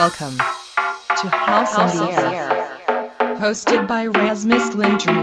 Welcome 0.00 0.38
to 0.38 1.28
House, 1.28 1.76
House 1.76 1.92
in 1.92 2.06
the 2.06 2.10
Air, 2.10 2.50
Air, 2.50 3.36
hosted 3.36 3.86
by 3.86 4.06
Rasmus 4.06 4.72
Lindgren. 4.74 5.22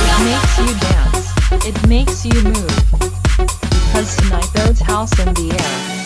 It 0.00 0.14
makes 0.22 0.58
you 0.60 0.70
dance. 0.78 1.66
It 1.66 1.88
makes 1.88 2.24
you 2.24 2.40
move. 2.40 2.84
Cause 3.90 4.14
tonight 4.14 4.48
there's 4.54 4.78
house 4.78 5.18
in 5.18 5.34
the 5.34 5.58
air. 5.58 5.97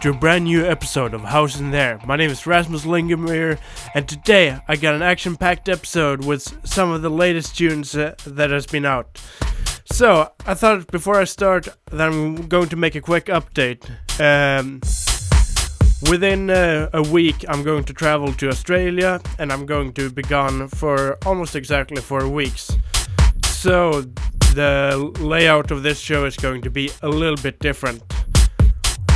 To 0.00 0.08
a 0.08 0.14
brand 0.14 0.44
new 0.44 0.64
episode 0.64 1.12
of 1.12 1.20
House 1.20 1.60
in 1.60 1.72
the 1.72 1.76
Air. 1.76 2.00
My 2.06 2.16
name 2.16 2.30
is 2.30 2.46
Rasmus 2.46 2.86
Lingemyr, 2.86 3.58
and 3.94 4.08
today 4.08 4.58
I 4.66 4.76
got 4.76 4.94
an 4.94 5.02
action-packed 5.02 5.68
episode 5.68 6.24
with 6.24 6.66
some 6.66 6.90
of 6.90 7.02
the 7.02 7.10
latest 7.10 7.54
tunes 7.54 7.94
uh, 7.94 8.14
that 8.24 8.48
has 8.48 8.64
been 8.64 8.86
out. 8.86 9.20
So 9.92 10.32
I 10.46 10.54
thought 10.54 10.86
before 10.86 11.20
I 11.20 11.24
start 11.24 11.68
that 11.90 12.08
I'm 12.08 12.48
going 12.48 12.70
to 12.70 12.76
make 12.76 12.94
a 12.94 13.02
quick 13.02 13.26
update. 13.26 13.84
Um, 14.18 14.80
within 16.10 16.48
uh, 16.48 16.88
a 16.94 17.02
week, 17.02 17.44
I'm 17.46 17.62
going 17.62 17.84
to 17.84 17.92
travel 17.92 18.32
to 18.32 18.48
Australia, 18.48 19.20
and 19.38 19.52
I'm 19.52 19.66
going 19.66 19.92
to 19.92 20.08
be 20.08 20.22
gone 20.22 20.68
for 20.68 21.18
almost 21.26 21.54
exactly 21.54 22.00
four 22.00 22.26
weeks. 22.26 22.74
So 23.44 24.00
the 24.54 25.12
layout 25.20 25.70
of 25.70 25.82
this 25.82 26.00
show 26.00 26.24
is 26.24 26.36
going 26.36 26.62
to 26.62 26.70
be 26.70 26.90
a 27.02 27.08
little 27.10 27.36
bit 27.36 27.58
different. 27.58 28.02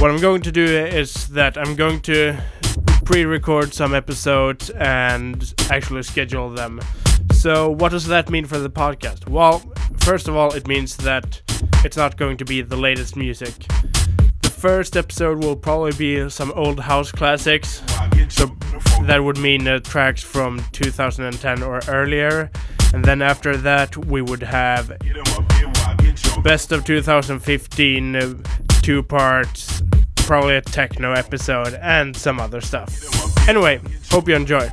What 0.01 0.11
I'm 0.11 0.21
going 0.21 0.43
to 0.43 0.53
do 0.53 0.65
is 0.65 1.29
that 1.29 1.57
I'm 1.57 1.77
going 1.77 2.01
to 2.03 2.37
pre-record 3.05 3.73
some 3.73 3.95
episodes 3.95 4.69
and 4.71 5.55
actually 5.71 6.03
schedule 6.03 6.51
them. 6.51 6.81
So 7.33 7.71
what 7.71 7.91
does 7.93 8.07
that 8.07 8.29
mean 8.29 8.45
for 8.45 8.59
the 8.59 8.69
podcast? 8.69 9.29
Well, 9.29 9.63
first 9.99 10.29
of 10.29 10.37
all, 10.37 10.53
it 10.53 10.67
means 10.67 10.97
that 10.99 11.41
it's 11.85 11.97
not 11.97 12.17
going 12.17 12.37
to 12.39 12.45
be 12.45 12.61
the 12.61 12.77
latest 12.77 13.17
music. 13.17 13.55
The 14.43 14.51
first 14.51 14.97
episode 14.97 15.43
will 15.43 15.57
probably 15.57 15.93
be 15.93 16.29
some 16.29 16.53
old 16.53 16.81
house 16.81 17.13
classics. 17.13 17.83
So 18.29 18.47
that 19.03 19.23
would 19.23 19.39
mean 19.39 19.67
uh, 19.69 19.79
tracks 19.79 20.23
from 20.23 20.65
2010 20.73 21.63
or 21.63 21.81
earlier. 21.89 22.51
And 22.93 23.05
then 23.05 23.23
after 23.23 23.57
that, 23.59 23.97
we 23.97 24.23
would 24.23 24.43
have 24.43 24.93
best 26.43 26.73
of 26.73 26.85
2015, 26.85 28.17
uh, 28.17 28.35
two 28.83 29.03
parts, 29.03 29.81
probably 30.25 30.57
a 30.57 30.61
techno 30.61 31.13
episode, 31.13 31.75
and 31.83 32.17
some 32.17 32.41
other 32.41 32.61
stuff. 32.61 33.49
Anyway, 33.49 33.81
hope 34.11 34.29
you 34.29 34.35
enjoy. 34.35 34.71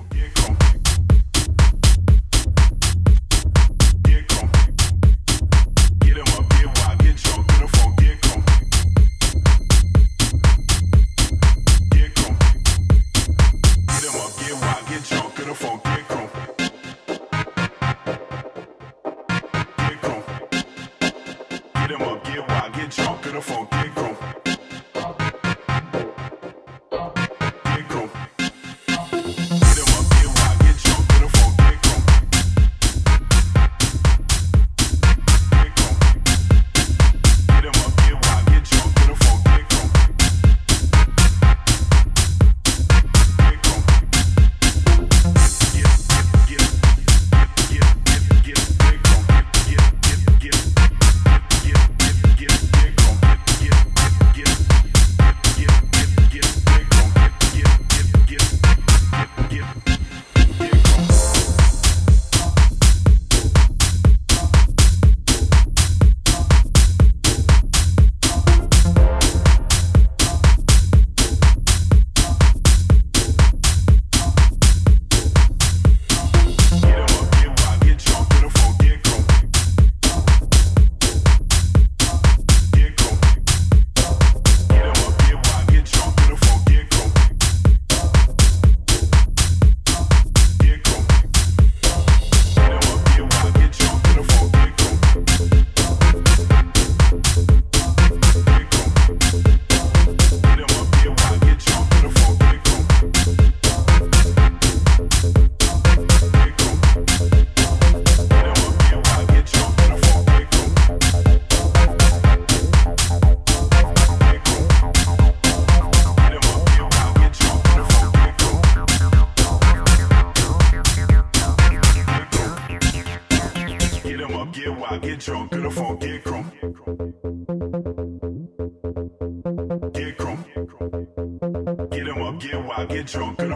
Get 133.02 133.12
drunk, 133.12 133.51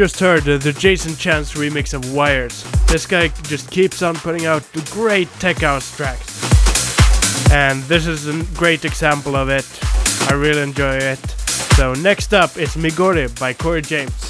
just 0.00 0.18
heard 0.18 0.48
uh, 0.48 0.56
the 0.56 0.72
Jason 0.72 1.14
Chance 1.14 1.52
remix 1.52 1.92
of 1.92 2.14
Wires. 2.14 2.64
This 2.86 3.04
guy 3.04 3.28
just 3.28 3.70
keeps 3.70 4.00
on 4.00 4.14
putting 4.14 4.46
out 4.46 4.62
great 4.92 5.28
tech 5.40 5.58
house 5.58 5.94
tracks. 5.94 6.40
And 7.52 7.82
this 7.82 8.06
is 8.06 8.26
a 8.26 8.42
great 8.56 8.86
example 8.86 9.36
of 9.36 9.50
it. 9.50 9.68
I 10.30 10.32
really 10.32 10.62
enjoy 10.62 10.94
it. 10.94 11.18
So 11.76 11.92
next 11.92 12.32
up 12.32 12.56
is 12.56 12.76
Migore 12.76 13.28
by 13.38 13.52
Corey 13.52 13.82
James. 13.82 14.29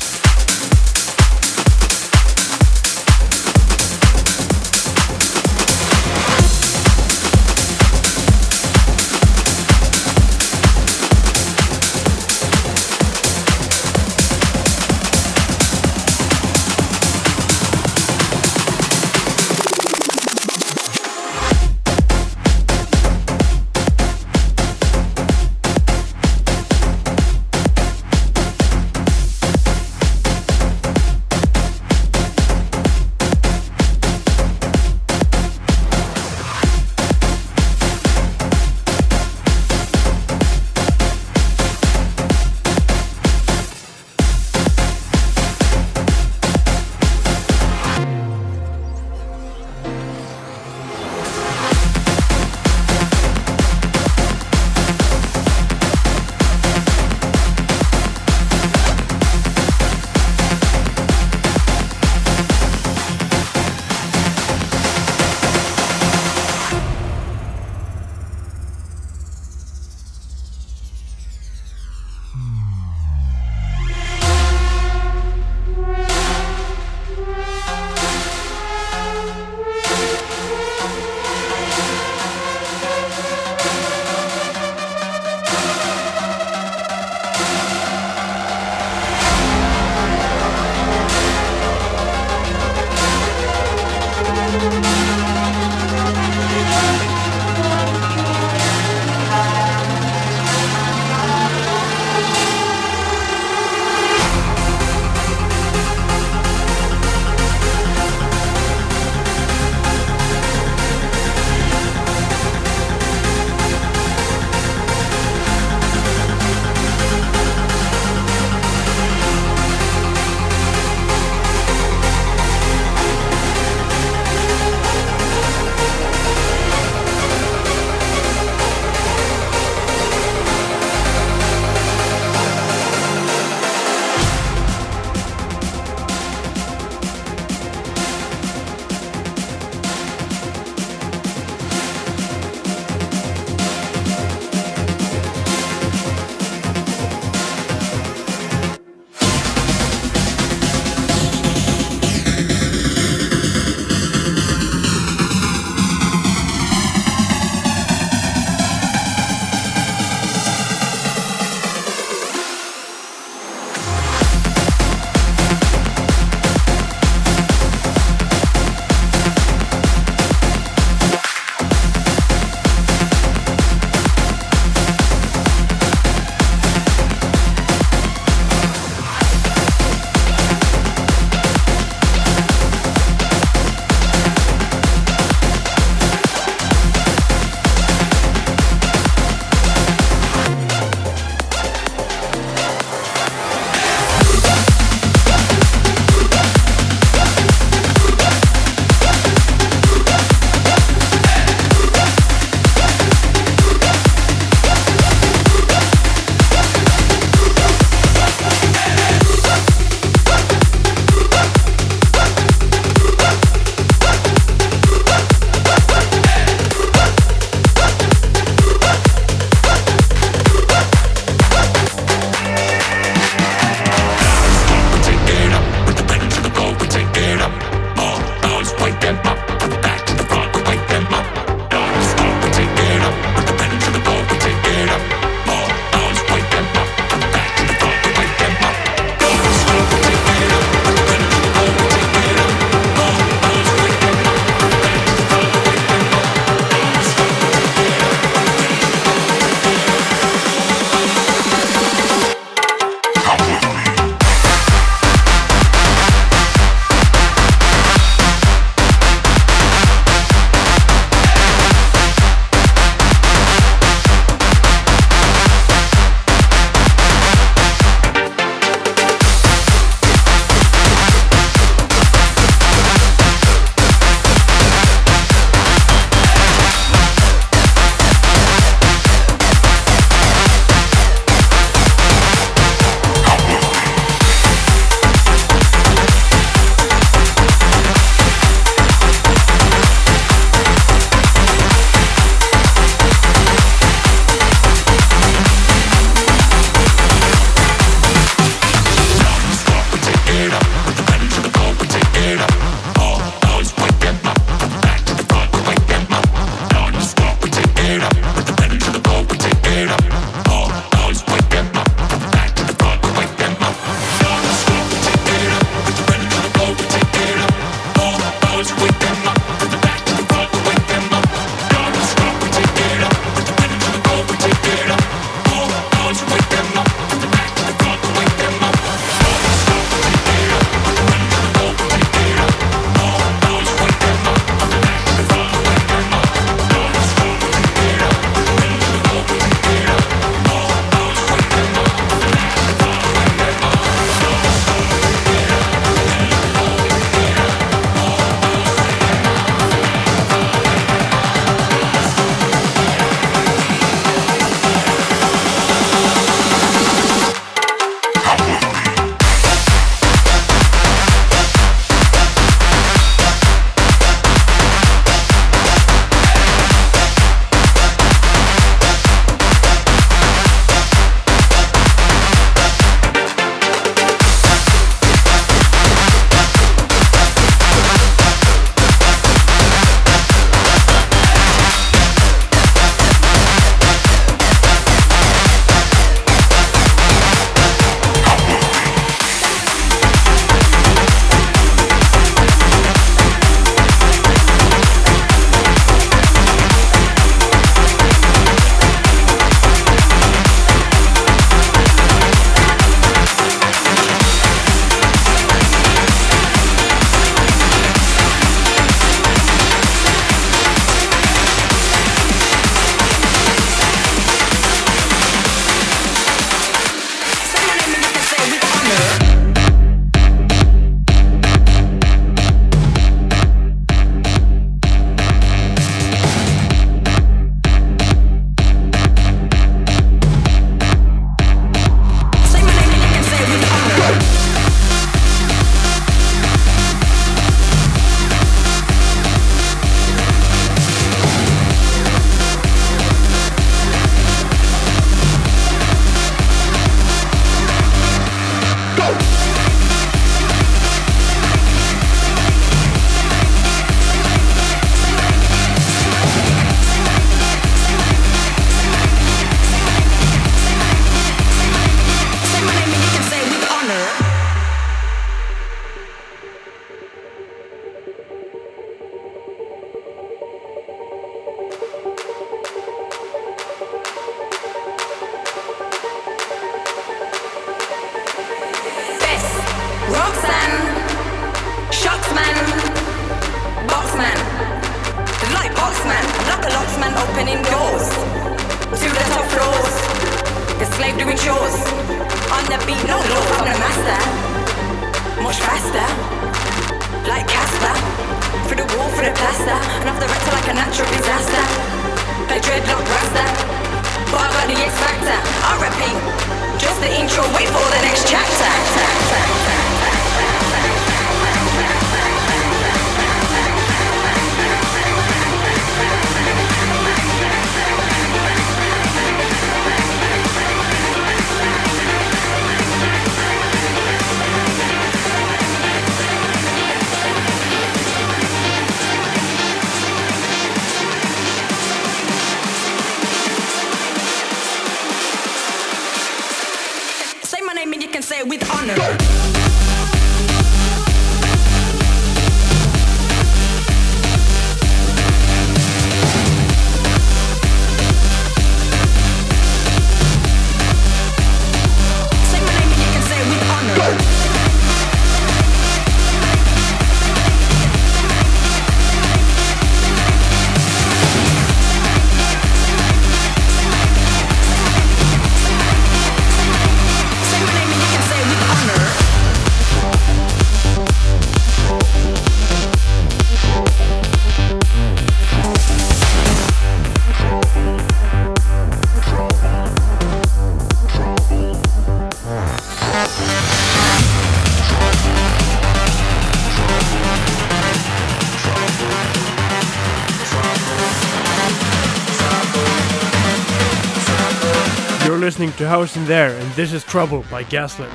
to 595.81 595.89
house 595.89 596.15
in 596.15 596.27
the 596.27 596.35
air, 596.35 596.51
and 596.59 596.71
this 596.73 596.93
is 596.93 597.03
Trouble 597.03 597.43
by 597.51 597.63
Gaslit. 597.63 598.11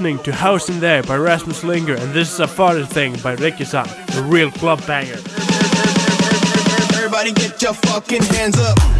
Listening 0.00 0.24
to 0.24 0.32
House 0.32 0.70
in 0.70 0.80
the 0.80 0.86
Air 0.86 1.02
by 1.02 1.16
Rasmus 1.16 1.62
Linger, 1.62 1.94
and 1.94 2.14
this 2.14 2.32
is 2.32 2.40
a 2.40 2.48
Father 2.48 2.86
Thing 2.86 3.18
by 3.18 3.34
Ricky 3.34 3.66
San, 3.66 3.86
a 4.16 4.22
real 4.22 4.50
club 4.50 4.80
banger. 4.86 5.18
Everybody 6.94 7.34
get 7.34 7.60
your 7.60 7.74
fucking 7.74 8.22
hands 8.22 8.56
up. 8.56 8.99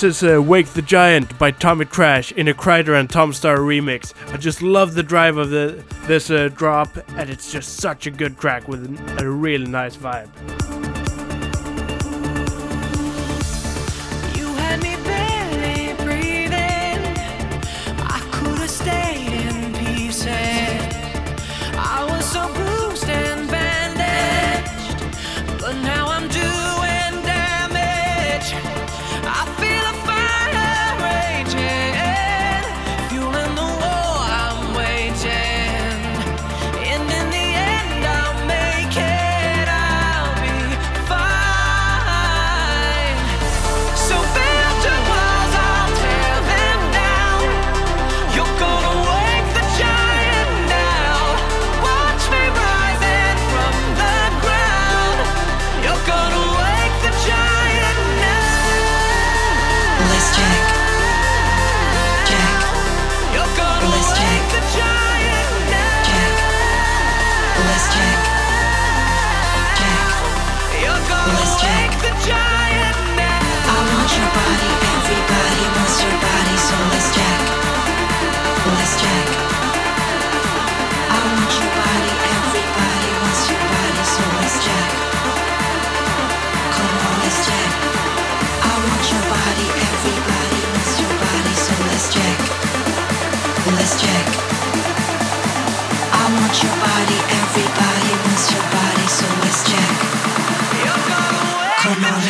This 0.00 0.22
is 0.22 0.36
uh, 0.36 0.40
Wake 0.40 0.68
the 0.68 0.80
Giant 0.80 1.38
by 1.38 1.50
Tommy 1.50 1.84
Trash 1.84 2.32
in 2.32 2.48
a 2.48 2.54
Kryder 2.54 2.98
and 2.98 3.10
Tom 3.10 3.32
Staar 3.32 3.58
remix. 3.58 4.14
I 4.32 4.38
just 4.38 4.62
love 4.62 4.94
the 4.94 5.02
drive 5.02 5.36
of 5.36 5.50
the, 5.50 5.84
this 6.06 6.30
uh, 6.30 6.48
drop, 6.48 6.88
and 7.18 7.28
it's 7.28 7.52
just 7.52 7.76
such 7.76 8.06
a 8.06 8.10
good 8.10 8.38
track 8.38 8.66
with 8.66 8.98
a 9.20 9.28
really 9.28 9.66
nice 9.66 9.98
vibe. 9.98 10.79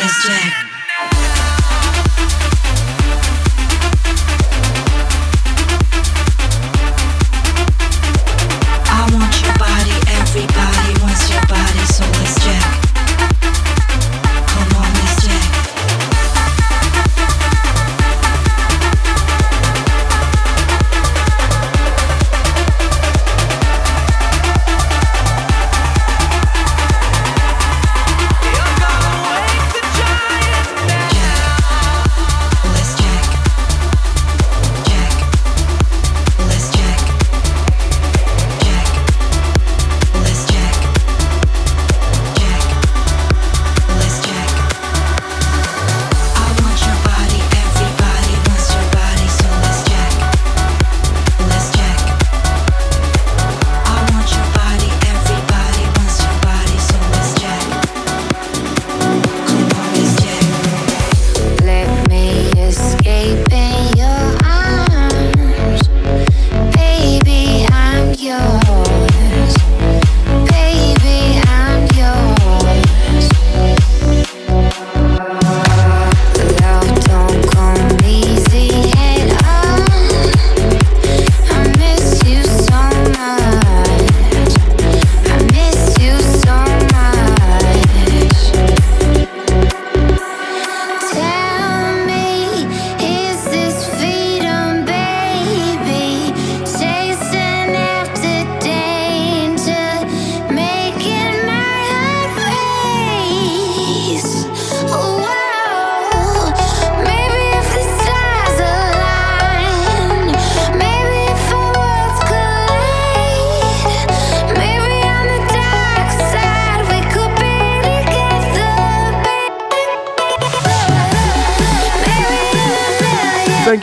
Dennis 0.01 0.25
Jack. 0.25 0.70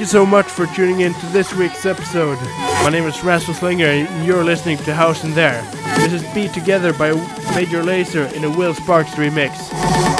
so 0.08 0.24
much 0.24 0.46
for 0.46 0.64
tuning 0.68 1.00
in 1.00 1.12
to 1.12 1.26
this 1.26 1.52
week's 1.52 1.84
episode. 1.84 2.38
My 2.82 2.88
name 2.88 3.04
is 3.04 3.22
Rasmus 3.22 3.58
Slinger, 3.58 3.84
and 3.84 4.24
you're 4.24 4.42
listening 4.42 4.78
to 4.78 4.94
House 4.94 5.22
in 5.22 5.34
the 5.34 5.42
Air. 5.42 5.62
This 5.98 6.14
is 6.14 6.34
Be 6.34 6.48
Together 6.48 6.94
by 6.94 7.12
Major 7.54 7.82
Lazer 7.82 8.32
in 8.32 8.42
a 8.44 8.50
Will 8.50 8.72
Sparks 8.72 9.10
remix. 9.10 10.17